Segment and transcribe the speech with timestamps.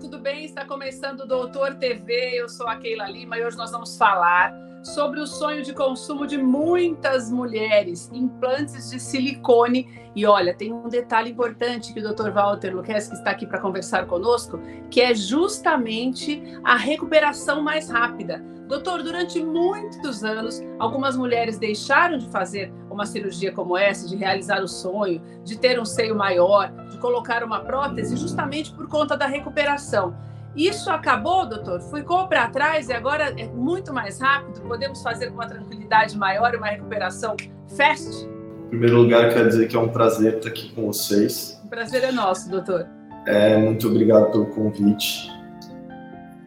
[0.00, 0.44] Tudo bem?
[0.44, 2.32] Está começando o Doutor TV.
[2.34, 6.26] Eu sou a Keila Lima e hoje nós vamos falar sobre o sonho de consumo
[6.26, 9.88] de muitas mulheres, implantes de silicone.
[10.14, 12.30] E olha, tem um detalhe importante que o Dr.
[12.30, 18.44] Walter Luquez, que está aqui para conversar conosco, que é justamente a recuperação mais rápida.
[18.68, 24.62] Doutor, durante muitos anos, algumas mulheres deixaram de fazer uma cirurgia como essa, de realizar
[24.62, 29.26] o sonho, de ter um seio maior, de colocar uma prótese, justamente por conta da
[29.26, 30.14] recuperação.
[30.56, 31.80] Isso acabou, doutor?
[31.82, 34.62] Ficou para trás e agora é muito mais rápido?
[34.62, 37.36] Podemos fazer com uma tranquilidade maior uma recuperação
[37.76, 38.26] fast?
[38.64, 41.60] Em primeiro lugar, quero dizer que é um prazer estar aqui com vocês.
[41.62, 42.86] O prazer é nosso, doutor.
[43.26, 45.30] É, muito obrigado pelo convite.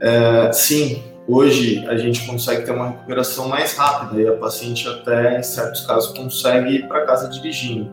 [0.00, 5.38] É, sim, hoje a gente consegue ter uma recuperação mais rápida e a paciente até,
[5.38, 7.92] em certos casos, consegue ir para casa dirigindo.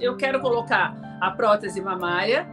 [0.00, 2.46] Eu quero colocar a prótese mamária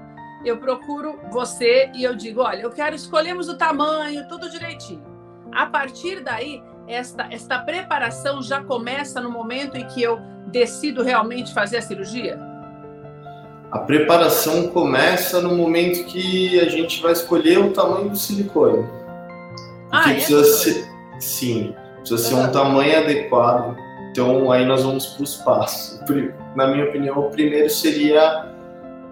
[0.46, 5.04] eu procuro você e eu digo, olha, eu quero, escolhemos o tamanho, tudo direitinho.
[5.52, 11.52] A partir daí, esta, esta preparação já começa no momento em que eu decido realmente
[11.52, 12.40] fazer a cirurgia?
[13.72, 18.88] A preparação começa no momento que a gente vai escolher o tamanho do silicone.
[19.92, 20.88] Ah, é, precisa ser,
[21.20, 23.78] sim, precisa ser um tamanho adequado.
[24.12, 26.00] Então aí nós vamos para os passos.
[26.56, 28.50] Na minha opinião, o primeiro seria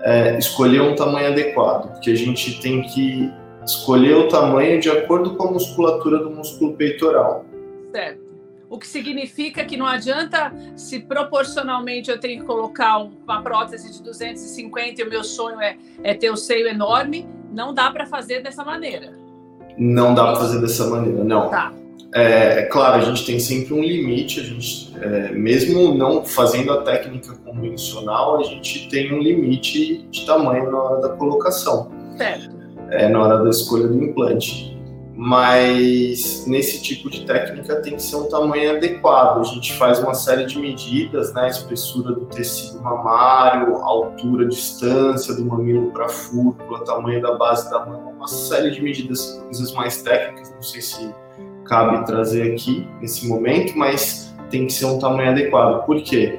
[0.01, 3.31] é, escolher um tamanho adequado, porque a gente tem que
[3.65, 7.45] escolher o tamanho de acordo com a musculatura do músculo peitoral.
[7.91, 8.23] Certo.
[8.69, 14.01] O que significa que não adianta se proporcionalmente eu tenho que colocar uma prótese de
[14.01, 18.41] 250 e o meu sonho é, é ter o seio enorme, não dá para fazer
[18.41, 19.13] dessa maneira.
[19.77, 21.49] Não dá para fazer dessa maneira, não.
[21.49, 21.73] Tá.
[22.13, 26.71] É, é, claro, a gente tem sempre um limite, a gente, é, mesmo não fazendo
[26.71, 31.91] a técnica convencional, a gente tem um limite de tamanho na hora da colocação.
[32.17, 32.53] Certo.
[32.91, 34.72] É, na hora da escolha do implante.
[35.25, 39.39] Mas nesse tipo de técnica tem que ser um tamanho adequado.
[39.39, 41.47] A gente faz uma série de medidas, né?
[41.47, 47.85] Espessura do tecido mamário, altura, distância do mamilo para a fúrcula, tamanho da base da
[47.85, 50.53] mão, uma série de medidas, coisas mais técnicas.
[50.53, 51.15] Não sei se
[51.63, 55.85] cabe trazer aqui nesse momento, mas tem que ser um tamanho adequado.
[55.85, 56.37] Por quê?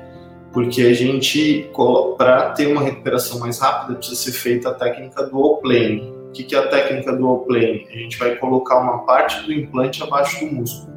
[0.52, 1.70] Porque a gente,
[2.18, 6.13] para ter uma recuperação mais rápida, precisa ser feita a técnica do plane.
[6.34, 7.86] O que é a técnica do plane?
[7.88, 10.92] A gente vai colocar uma parte do implante abaixo do músculo.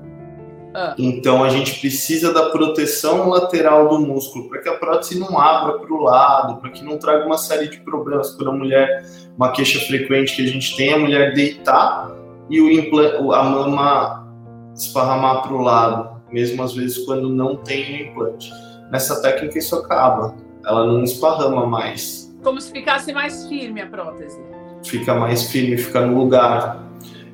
[0.74, 0.96] Ah.
[0.98, 5.78] Então a gente precisa da proteção lateral do músculo para que a prótese não abra
[5.78, 9.06] para o lado, para que não traga uma série de problemas para a mulher.
[9.38, 12.12] Uma queixa frequente que a gente tem é a mulher deitar
[12.50, 14.28] e o implante, a mama
[14.76, 18.52] esparramar para o lado, mesmo às vezes quando não tem o implante.
[18.92, 22.36] Nessa técnica isso acaba, ela não esparrama mais.
[22.44, 24.40] Como se ficasse mais firme a prótese.
[24.88, 26.88] Fica mais firme, fica no lugar.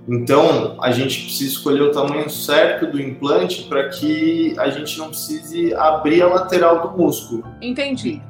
[0.07, 5.07] Então, a gente precisa escolher o tamanho certo do implante para que a gente não
[5.07, 7.43] precise abrir a lateral do músculo.
[7.61, 8.21] Entendi.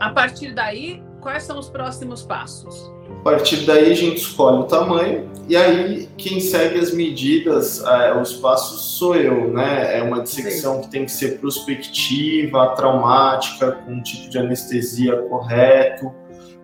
[0.00, 2.90] A partir daí, quais são os próximos passos?
[3.20, 8.20] A partir daí a gente escolhe o tamanho e aí quem segue as medidas, é,
[8.20, 9.98] os passos sou eu, né?
[9.98, 16.12] É uma dissecção que tem que ser prospectiva, traumática, com um tipo de anestesia correto,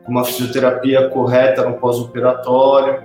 [0.08, 3.02] uma fisioterapia correta no pós-operatório,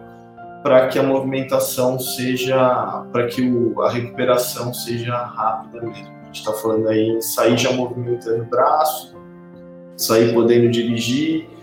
[0.63, 6.07] para que a movimentação seja, para que o, a recuperação seja rápida mesmo.
[6.07, 9.15] A gente está falando aí sair já movimentando o braço,
[9.97, 11.53] sair podendo dirigir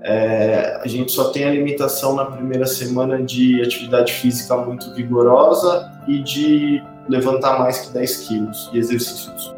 [0.00, 5.90] é, a gente só tem a limitação na primeira semana de atividade física muito vigorosa
[6.06, 9.54] e de levantar mais que 10 quilos de exercícios.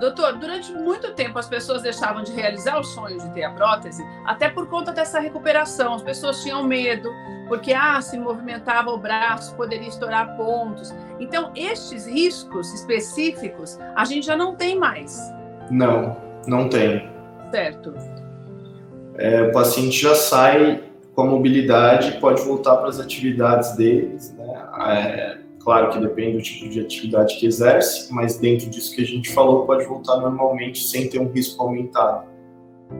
[0.00, 4.02] Doutor, durante muito tempo as pessoas deixavam de realizar o sonho de ter a prótese,
[4.26, 5.94] até por conta dessa recuperação.
[5.94, 7.10] As pessoas tinham medo,
[7.48, 10.92] porque ah, se movimentava o braço, poderia estourar pontos.
[11.20, 15.20] Então, estes riscos específicos a gente já não tem mais.
[15.70, 16.16] Não,
[16.46, 17.08] não tem.
[17.50, 17.94] Certo
[19.16, 20.82] é, o paciente já sai
[21.14, 24.62] com a mobilidade, pode voltar para as atividades deles, né?
[24.88, 29.06] É, claro que depende do tipo de atividade que exerce, mas dentro disso que a
[29.06, 32.26] gente falou, pode voltar normalmente sem ter um risco aumentado.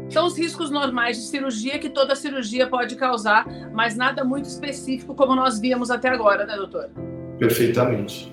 [0.08, 5.14] São os riscos normais de cirurgia que toda cirurgia pode causar, mas nada muito específico
[5.14, 6.90] como nós víamos até agora, né, doutor?
[7.38, 8.32] Perfeitamente.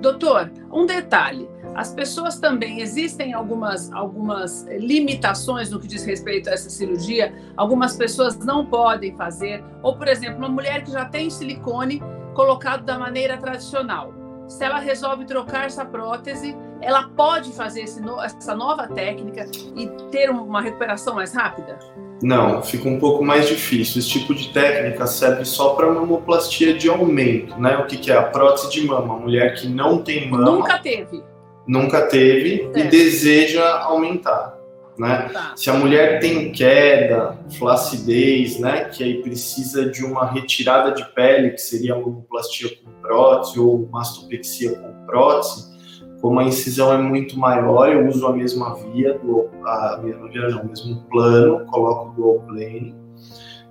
[0.00, 1.48] Doutor, um detalhe.
[1.74, 7.32] As pessoas também, existem algumas, algumas limitações no que diz respeito a essa cirurgia.
[7.56, 9.64] Algumas pessoas não podem fazer.
[9.82, 12.02] Ou, por exemplo, uma mulher que já tem silicone
[12.32, 14.12] colocado da maneira tradicional.
[14.48, 19.46] Se ela resolve trocar essa prótese, ela pode fazer no, essa nova técnica
[19.76, 21.78] e ter uma recuperação mais rápida?
[22.22, 23.98] Não, fica um pouco mais difícil.
[23.98, 27.76] Esse tipo de técnica serve só para mamoplastia de aumento, né?
[27.78, 29.14] O que, que, é a prótese de mama?
[29.14, 30.44] A mulher que não tem mama.
[30.44, 31.22] Nunca teve.
[31.66, 34.51] Nunca teve e deseja aumentar.
[34.98, 35.30] Né?
[35.32, 35.54] Tá.
[35.56, 41.50] Se a mulher tem queda, flacidez, né, que aí precisa de uma retirada de pele,
[41.50, 45.72] que seria a mamoplastia com prótese ou mastopexia com prótese,
[46.20, 50.48] como a incisão é muito maior, eu uso a mesma via, do, a mesma via
[50.50, 52.94] não, o mesmo plano, coloco o dual plane,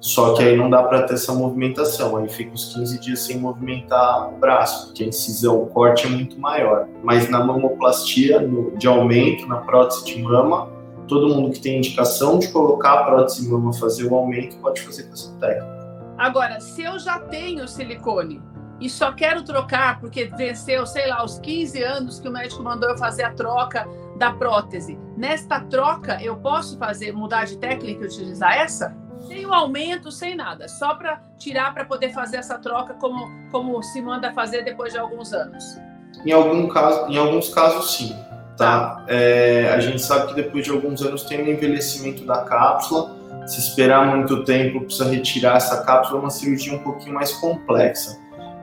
[0.02, 3.38] só que aí não dá para ter essa movimentação, aí fica uns 15 dias sem
[3.38, 6.88] movimentar o braço, porque a incisão, o corte é muito maior.
[7.04, 10.70] Mas na mamoplastia, no, de aumento, na prótese de mama,
[11.12, 15.04] todo mundo que tem indicação de colocar a prótese mama fazer o aumento pode fazer
[15.04, 16.16] com essa técnica.
[16.18, 18.42] Agora, se eu já tenho silicone,
[18.80, 22.90] e só quero trocar porque venceu, sei lá, os 15 anos que o médico mandou
[22.90, 23.86] eu fazer a troca
[24.18, 24.98] da prótese.
[25.18, 28.96] Nesta troca, eu posso fazer, mudar de técnica e utilizar essa?
[29.19, 33.84] Sem o aumento, sem nada, só para tirar para poder fazer essa troca como, como
[33.84, 35.78] se manda fazer depois de alguns anos.
[36.25, 38.16] Em, algum caso, em alguns casos, sim.
[38.57, 39.03] Tá?
[39.07, 43.15] É, a gente sabe que depois de alguns anos tem um envelhecimento da cápsula.
[43.48, 48.19] Se esperar muito tempo, precisa retirar essa cápsula, é uma cirurgia um pouquinho mais complexa.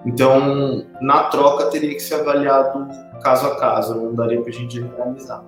[0.06, 2.86] Então, na troca, teria que ser avaliado
[3.22, 5.42] caso a caso, não daria para a gente generalizar.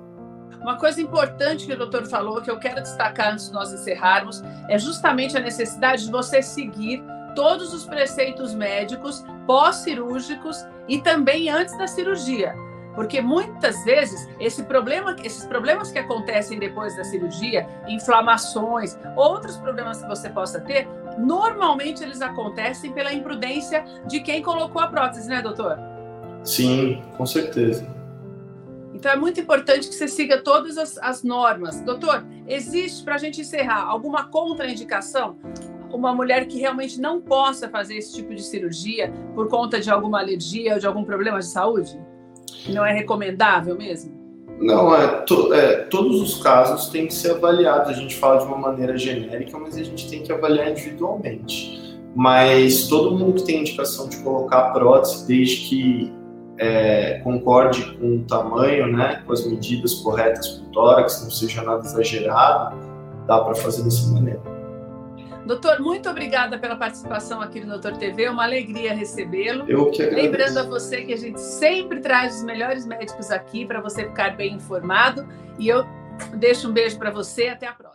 [0.60, 4.42] Uma coisa importante que o doutor falou, que eu quero destacar antes de nós encerrarmos,
[4.68, 7.02] é justamente a necessidade de você seguir
[7.34, 12.54] todos os preceitos médicos pós-cirúrgicos e também antes da cirurgia.
[13.00, 20.02] Porque muitas vezes esse problema, esses problemas que acontecem depois da cirurgia, inflamações, outros problemas
[20.02, 20.86] que você possa ter,
[21.16, 25.78] normalmente eles acontecem pela imprudência de quem colocou a prótese, né, doutor?
[26.44, 27.88] Sim, com certeza.
[28.92, 31.80] Então é muito importante que você siga todas as, as normas.
[31.80, 35.38] Doutor, existe, para a gente encerrar, alguma contraindicação?
[35.90, 40.20] Uma mulher que realmente não possa fazer esse tipo de cirurgia por conta de alguma
[40.20, 41.98] alergia ou de algum problema de saúde?
[42.68, 44.20] Não é recomendável mesmo?
[44.60, 47.88] Não, é, to, é, todos os casos têm que ser avaliados.
[47.88, 51.98] A gente fala de uma maneira genérica, mas a gente tem que avaliar individualmente.
[52.14, 56.12] Mas todo mundo que tem indicação de colocar prótese, desde que
[56.58, 61.62] é, concorde com o tamanho, né, com as medidas corretas para o tórax, não seja
[61.62, 62.76] nada exagerado,
[63.26, 64.59] dá para fazer dessa maneira.
[65.50, 69.68] Doutor, muito obrigada pela participação aqui no Doutor TV, uma alegria recebê-lo.
[69.68, 70.30] Eu que agradeço.
[70.30, 74.36] Lembrando a você que a gente sempre traz os melhores médicos aqui para você ficar
[74.36, 75.26] bem informado.
[75.58, 75.84] E eu
[76.36, 77.89] deixo um beijo para você, até a próxima.